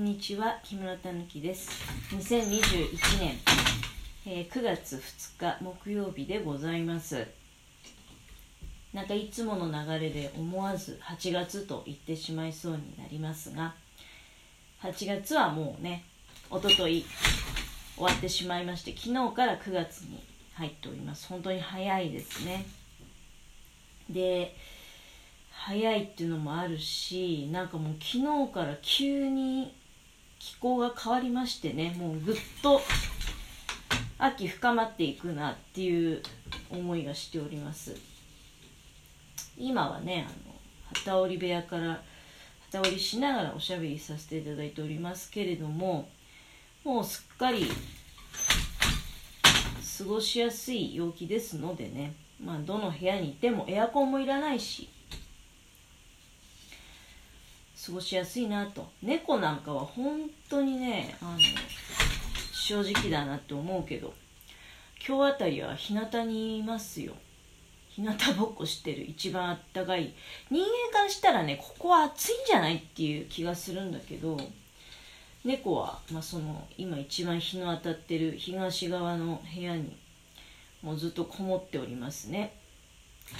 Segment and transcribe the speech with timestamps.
[0.00, 1.70] んにちは木村たぬきです。
[2.14, 3.34] 2021年、
[4.24, 7.26] えー9月2日木曜日でございます。
[8.94, 13.74] なんかいつもの流れで思わず8月と言ってしまいそうになりますが
[14.82, 16.02] 8月はもうね
[16.48, 17.04] おととい
[17.94, 20.18] 終わってしまいまして昨日から9月に
[20.54, 21.28] 入っております。
[21.28, 22.64] 本当に早いですね。
[24.08, 24.56] で
[25.50, 29.78] 早いっていうのもあるしなんかもう昨日から急に
[30.40, 32.80] 気候が変わりましてねもうぐっと
[34.18, 36.22] 秋深まっていくなっていう
[36.70, 37.96] 思いがしております。
[39.56, 40.54] 今はねあの
[40.94, 42.02] 旗織部屋から
[42.72, 46.08] 旗織りしながらおしゃべりさせていただいておりますけれども
[46.84, 47.66] もうすっかり
[49.98, 54.88] 過ごしやすい陽気ですのでねまあどの部屋にいてもエアコンもいらないし
[57.90, 58.88] 過ごしやすいなと。
[59.02, 61.38] 猫なんかは本当にねあの
[62.52, 64.14] 正直だなって思うけど
[65.04, 67.14] 今日あたりは日向にいますよ。
[67.88, 70.14] 日向ぼっこしてる一番あったかい。
[70.50, 74.38] 人間からしたらねここは暑いんじゃないっていう気がするんだけど
[75.44, 79.96] 猫は、まあ、その今一番日の当たってる東側の部屋に
[80.80, 82.56] もうずっとこもっておりますね。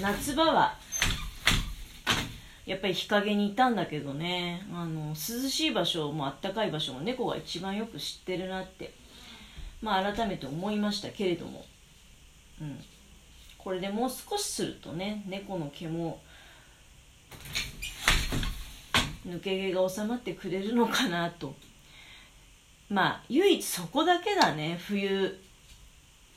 [0.00, 0.78] 夏場は
[2.68, 4.62] やっぱり日陰にいたんだけどね。
[4.70, 5.14] あの涼
[5.48, 8.92] しい場所もあったかい場所も猫が一番よく知ってるなって。
[9.80, 11.64] まあ改めて思いましたけれども。
[12.60, 12.78] うん。
[13.56, 16.20] これでもう少しするとね猫の毛も
[19.26, 21.54] 抜け毛が収まってくれるのかなと。
[22.90, 25.40] まあ唯一そこだけだね冬。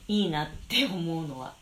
[0.08, 1.54] いいなって思うのは。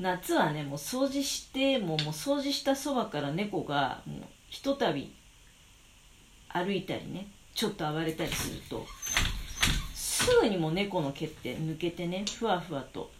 [0.00, 5.12] 夏はねもう掃除してもうもう掃除したそばから猫がもうひとたび
[6.48, 8.86] 歩いたりねちょっと暴れたりすると
[9.94, 13.10] すぐにも猫の毛って抜けてねふわふわと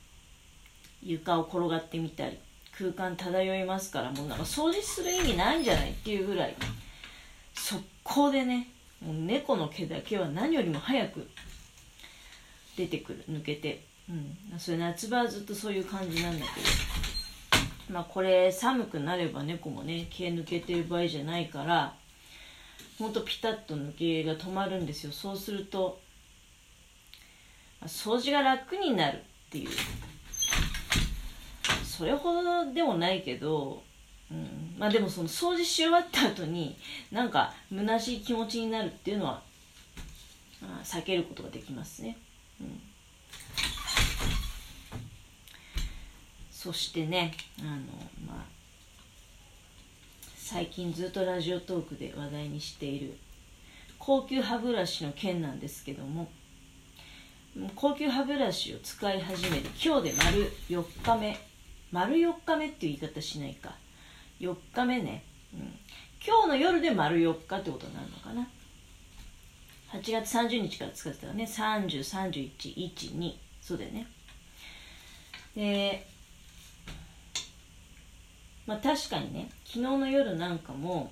[1.03, 2.39] 床を転がってみたり
[2.77, 6.57] 空間漂いますからもうなんか掃除する意味ないんじゃないっていうぐらい
[7.55, 8.69] 速攻でね
[9.05, 11.29] もう猫の毛だけは何よりも早く
[12.77, 13.90] 出てくる抜けて。
[14.11, 14.59] うん。
[14.59, 17.95] それ夏場はずっとそういう感じなんだけど。
[17.95, 21.95] まあこれ寒くなれば猫もね毛抜けてる場合じゃないから
[22.99, 25.13] ほんとピタッと抜けが止まるんですよ。
[25.13, 26.01] そうすると
[27.87, 29.21] 掃除が楽になるっ
[29.51, 29.71] ていう。
[31.85, 33.83] それほどでもないけど、
[34.31, 36.79] うん、まあでもその掃除し終わった後に
[37.11, 39.43] なんか虚しい気持ちになるっていうのは、
[40.83, 42.17] 避けることができますね、
[42.61, 42.81] うん、
[46.63, 47.71] そしてねあの
[48.27, 48.45] まあ
[50.37, 53.17] 最近ずっとラジオトークで話題にしている
[53.99, 56.29] 高級歯ブラシの件なんですけども
[57.75, 61.39] 高級歯ブラシを使い始めて今日で丸4日目
[61.93, 63.75] 丸4日目っていう言い方しないか。
[64.39, 65.61] 4日目ね、うん、
[66.25, 68.47] 今日の夜で丸4日ってことになるのかな。
[69.93, 71.45] 8月30日から使ってたらね。
[71.45, 73.33] 303112
[73.63, 74.07] そうだよね。
[75.57, 76.10] で
[78.71, 81.11] まあ確かにね昨日の夜なんかも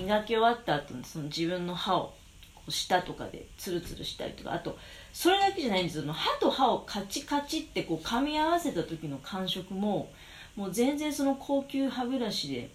[0.00, 2.14] 磨き終わった後にその自分の歯を
[2.54, 4.78] こう舌とかでツルツルしたりとかあと
[5.12, 6.10] それだけじゃないんですよ。
[6.10, 10.10] 歯と歯をカチカチってこう噛み合わせた時の感触も
[10.56, 12.70] もう全然その高級歯ブラシで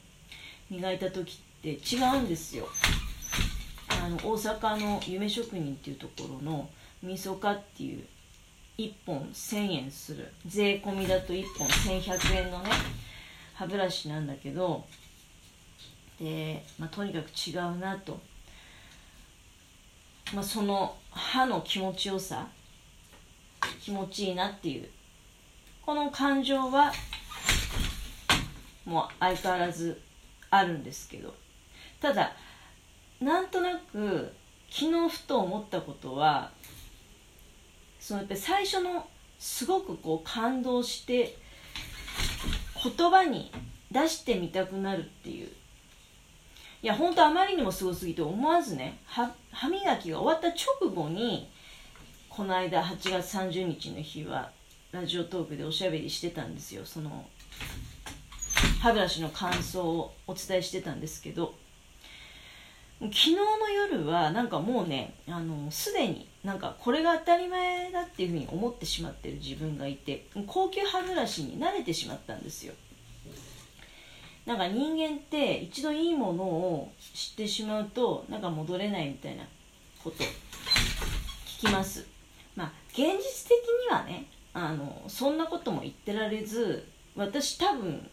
[0.69, 2.67] 磨いた時って違うんですよ。
[4.03, 6.69] あの大阪の夢職人っていうところの
[7.01, 8.05] みそかっていう
[8.79, 10.31] 1本1000円する。
[10.45, 12.69] 税込みだと1本1100円のね
[13.53, 14.85] 歯ブラシなんだけど
[16.17, 18.17] で、まあ、とにかく違うなと、
[20.33, 22.47] まあ、その歯の気持ちよさ
[23.81, 24.89] 気持ちいいなっていう。
[25.85, 26.93] この感情は
[28.85, 29.99] もう相変わらず
[30.51, 31.33] あるんですけど。
[31.99, 32.33] ただ
[33.19, 34.33] なんとなく
[34.69, 36.51] 昨日ふと思ったことは
[37.99, 39.07] そのやっぱり最初の
[39.37, 41.37] すごくこう感動して
[42.83, 43.51] 言葉に
[43.91, 45.49] 出してみたくなるっていう。
[46.81, 49.29] いや本当あまりにもすごすぎて思わずね歯
[49.67, 51.49] 磨きが終わった直後に
[52.29, 54.49] この間8月30日の日は
[54.93, 56.85] ラジオトークでおしゃべりしてたんですよ。
[56.85, 57.25] その
[58.81, 61.53] 歯ブラシの感想をお伝えしてたんですけど
[63.01, 72.73] 昨日の夜はなんかもうねあのすでになんかこれが当たり前だっていうふうに思ってしまってる自分がいて高級歯ブラシに慣れてしまったんですよ。
[74.45, 79.43] なんか人間って一度いいものを知ってしまうとなんか戻れないみたいな
[80.03, 80.23] こと
[81.61, 82.07] 聞きます。
[82.55, 88.09] まあ現実的にはねあのそんなことも言ってられず私多分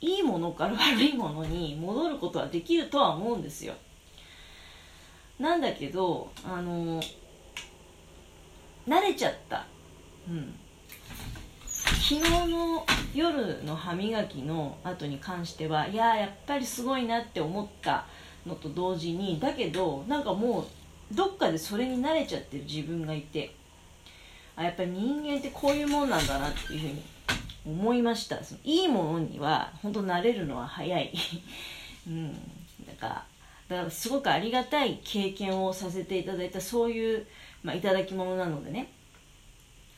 [0.00, 3.74] いいものから 悪いものに戻ることはできるとは思うんですよ。
[5.38, 7.02] なんだけどあの
[8.88, 9.66] 慣れちゃった。
[10.28, 10.54] うん。
[11.84, 12.84] 昨日の
[13.14, 18.06] 夜の歯磨きの後に関してはいややっぱりすごいなって思った
[18.46, 20.66] のと同時にだけどなんかも
[21.12, 23.54] うどっかでそれに慣れちゃってる自分がいて
[24.56, 27.02] あやっぱり人間ってこういうもんなんだなっていうふうに
[27.64, 28.42] 思いました。
[28.42, 31.12] そのいいものには本当慣れるのは早い。
[32.06, 32.32] うん。
[32.84, 33.26] だから
[33.68, 37.26] だからすごくありがたい経験をさせていただいたそういう、
[37.62, 38.92] まあ、いただき物なのでね。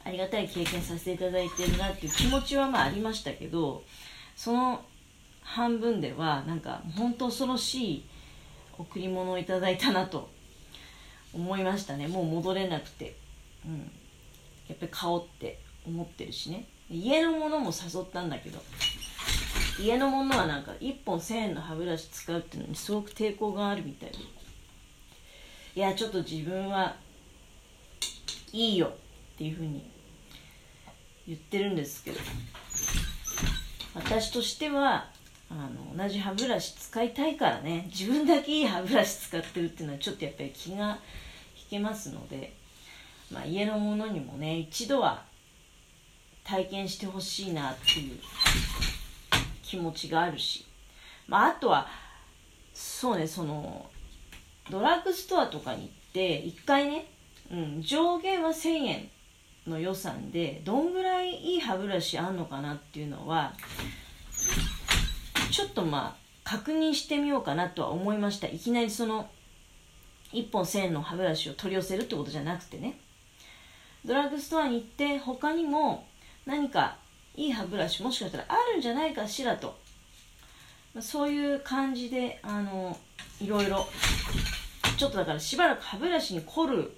[0.05, 3.83] ありがたい経験させていただいてるなっていう気持ちはまあありましたけど
[4.37, 4.85] その
[5.41, 8.05] 半分ではなんか本当恐ろしい
[8.79, 10.29] 贈り物をいただいたなと
[11.33, 12.07] 思いましたね。
[12.07, 13.17] もう戻れなくて、
[13.67, 13.91] うん、
[14.69, 16.67] やっぱり顔って思ってるしね。
[16.89, 18.63] 家のものも誘ったんだけど。
[19.81, 24.19] 家のものはなんか1本1000円の歯ブラシ使うっていうのにすごく抵抗があるみたいで。
[25.77, 26.97] いやちょっと自分は
[28.55, 28.91] いいよっ
[29.37, 29.91] ていうふうに
[31.27, 32.21] 言ってるんですけど
[33.95, 35.09] 私としては
[35.51, 40.99] あの同じ歯ブラシ使いたいからね自分だけいい歯ブラシ使ってるっていうのはちょっとやっぱり気が
[41.57, 42.55] 引けますので、
[43.33, 45.25] まあ、家のものにもね一度は
[46.45, 48.19] 体験してほしいなっていう
[49.63, 50.65] 気持ちがあるし、
[51.27, 51.89] まあ、あとは
[52.73, 53.87] そうねその
[54.71, 57.07] ドラッグストアとかに行って一回ね、
[57.51, 59.11] うん、上限は1000円
[59.67, 63.55] の予算でどんぐらいいい歯ブラシあんのかなっていうのは
[65.51, 68.47] ちょっとまあ確認してみようかなとは思いました。
[68.49, 69.31] いきなりその
[70.33, 72.99] 1本1000円の歯ブラシを取り寄せるってことじゃなくてね。
[74.05, 76.07] ドラッグストアに行って他にも
[76.45, 76.97] 何か
[77.35, 79.79] いい歯ブラシもしかしたらあるんじゃないかしらと、
[80.93, 82.99] まあ、そういう感じであの
[83.41, 83.87] いろいろ。
[84.97, 86.97] ちょっとだからしばらく歯ブラシに凝る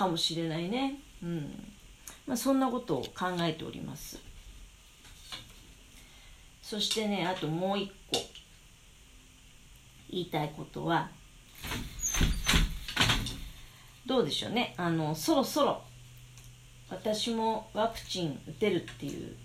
[0.00, 0.98] かもしれないね。
[1.22, 1.72] うん。
[2.26, 4.18] まあ、そんなことを考えております。
[6.62, 8.16] そしてねあともう一個。
[10.08, 11.08] 言いたいことは
[14.06, 14.74] どうでしょうね。
[14.78, 15.82] あのそろそろ
[16.88, 19.36] 私もワクチン打てるっていう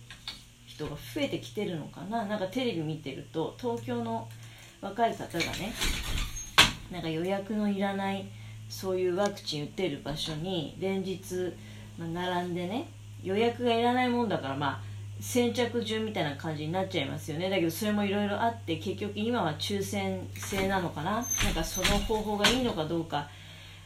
[0.66, 2.26] 人が増えてきてるのかな。
[2.26, 4.30] なんかテレビ見てると東京の
[4.80, 5.74] 若い方がね
[6.92, 8.26] なんか予約のいらない
[8.70, 11.54] そういうワクチン打てる場所に連日、
[11.98, 12.90] ま並んでね
[13.24, 17.50] 予約がいらないもんだからまあ先着順みたいな感じになっちゃいますよね。
[17.50, 21.12] だけどそれもいろいろあって結局今は抽選制なのかな。
[21.14, 23.30] なんかその方法がいいのかどうか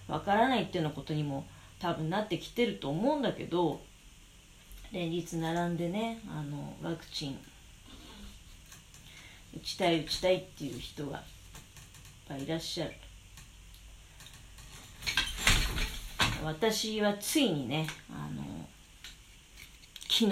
[0.07, 1.45] わからないっていうようなことにも
[1.79, 3.79] 多分なってきてると思うんだけど
[4.91, 7.39] 連日並んでねあのワクチン
[9.55, 11.21] 打ちたい打ちたいっていう人が
[12.37, 12.93] いらっしゃる。
[16.43, 18.43] 私はついにねあの
[20.09, 20.31] 昨日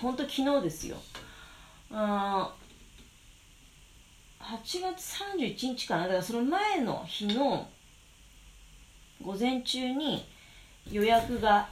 [0.00, 0.96] 本当昨日ですよ。
[1.90, 2.54] あ
[4.40, 6.02] 8月31日かな。
[6.04, 7.68] だからその前の日の
[9.22, 10.24] 午前中に
[10.90, 11.68] 予約が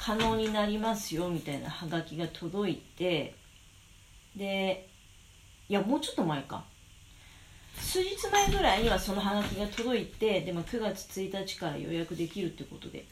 [0.00, 3.34] 可能になりますよみたいなハガキが届いて
[4.34, 4.88] で
[5.68, 6.64] いやもうちょっと前か。
[7.80, 13.04] 数日前ぐらいにはそのハガキが届いてでも9月1日から予約できるってことで。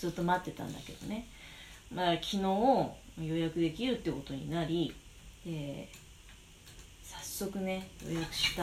[0.00, 1.28] ずっと待ってたんだけどね、
[1.94, 4.94] まあ、昨日予約できるってことになり、
[5.46, 5.86] え
[7.02, 8.62] 早速ね予約した。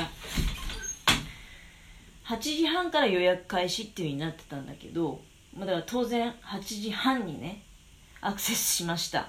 [2.26, 5.22] 8時半から予約開始っていう風になってたんだけど、
[5.56, 7.62] まあ、だから当然8時半にね
[8.20, 9.28] アクセスしました。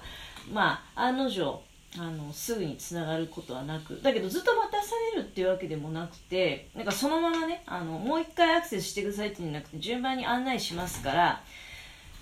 [0.51, 1.63] まあ案の定
[1.97, 11.43] あのすぐにつながることはなくだけどずっと待たされるっていうわけでもなくてなんかそのままねあのもう一回アクセスしてくださいっていうんじゃなくて順番に案内しますから、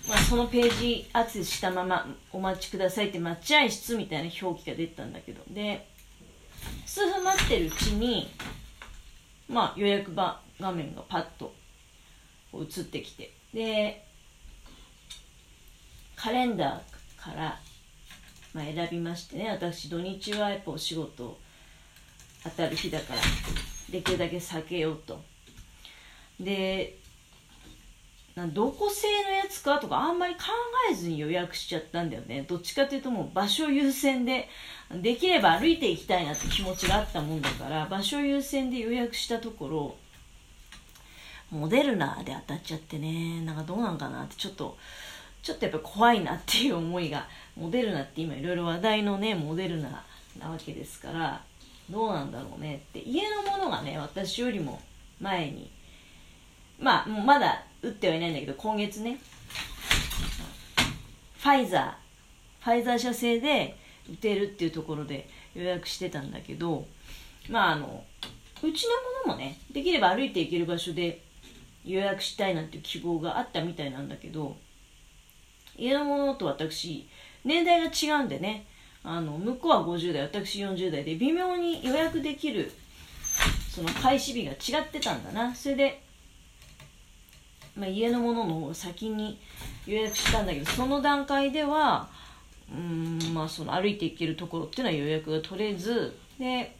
[0.07, 5.41] まあ、そのページアクセスしたままお待ちくださいって待合室みたいな表記が出たんだけど。
[5.49, 5.87] で
[6.85, 8.29] 数分待ってるうちに、
[9.47, 11.53] まあ、予約場画面がパッと
[12.53, 13.33] 映ってきて。
[13.53, 14.05] で
[16.15, 17.59] カレンダーから
[18.57, 19.51] まあ、選びましてね。
[19.51, 21.37] 私土日はやっぱお仕事
[22.43, 23.21] 当たる日だから。
[23.91, 25.21] できるだけ避けようと。
[26.39, 26.97] で
[28.53, 29.77] どこ製のやつか？
[29.79, 30.41] とかあんまり考
[30.91, 32.45] えずに予約しちゃったんだよね。
[32.47, 34.47] どっちかというともう場所優先で
[34.91, 39.95] できれば歩いていきたいなって気持ちがあったもんだから場所優先で予約したところ
[41.49, 43.41] モデルナで当たっちゃってね。
[43.41, 44.77] なんかどうなんかなってちょっと
[45.47, 47.25] ちょっとやっぱ怖いなっていう思いが
[47.55, 50.03] モデルナって今いろいろ話題のねモデルナ
[50.37, 51.41] なわけですから
[51.89, 54.81] どうなんだろうねって家のものがね私よりも
[55.21, 55.71] 前に
[56.81, 59.19] まあまだ打ってはいないんだけど今月ね
[61.37, 63.77] ファイザーファイザー社製で
[64.11, 66.85] 打てるっていうところで予約してたんだけど
[67.49, 68.03] まああの
[68.61, 68.85] うち
[69.25, 71.21] のものもねできれば歩いて行ける場所で
[71.85, 74.57] 予約したいなんて希望があったみたいなんだけど
[75.77, 77.07] 家のものと私
[77.43, 78.65] 年代が違うんでね。
[79.03, 82.69] あの向こうは50代私40代で微妙に予約できる
[83.69, 85.55] その開始日が違ってたんだな。
[85.55, 86.01] それで、
[87.77, 89.39] まあ、家のものの方を先に
[89.85, 92.09] 予約したんだけどその段階では
[92.69, 96.75] うんまあその歩いて行けるところっていうのは予約が取れずで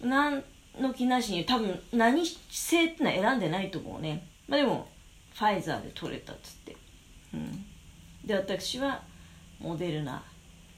[0.00, 0.42] 何
[0.80, 4.26] の気なしに多分何製ってのは選んでないと思うね。
[4.48, 4.88] まあでも
[5.34, 6.79] ファイザーで取れたっつって。
[7.34, 7.64] うん。
[8.24, 9.02] で私は
[9.60, 10.22] モデルナ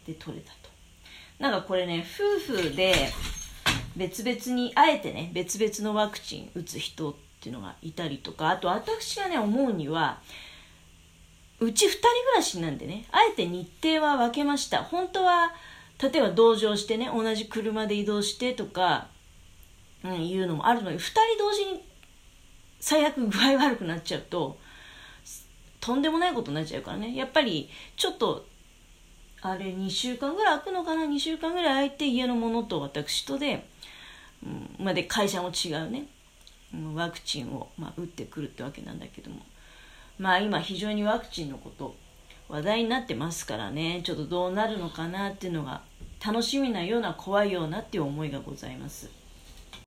[0.06, 0.70] で取れたと。
[1.38, 2.04] なんかこれね
[2.46, 3.10] 夫婦で
[3.96, 10.20] 別々にあえてね別々のワクチン打つ人っていうのがいたりとかあと私がね思うには
[11.60, 14.82] うち2人暮らしなんでねあえて日程は分けました。
[14.82, 15.52] 本当は
[16.00, 19.06] 例えば同乗してね同じ車で移動してとか、
[20.02, 21.84] うん、いうのもあるのに2人同時に
[22.80, 24.58] 最悪具合悪くなっちゃうと
[25.82, 27.14] とんでもないことになっちゃうからね。
[27.16, 28.46] やっぱりちょっと
[29.42, 33.66] あれ2週間ぐらい空くのかな？2週間ぐらい空いて家のものと私とで、
[34.46, 36.06] うん、ま、で会社も違うね、
[36.72, 39.40] うん、ワクチンを、まあ、打ってくるってわけなんだけども。
[40.18, 41.96] まあ今非常にワクチンのこと
[42.48, 44.02] 話題になってますからね。
[44.04, 45.80] ちょっとどうなるのかなっていうのが
[46.24, 49.21] 楽しみなような怖いようなっていう思いがございます。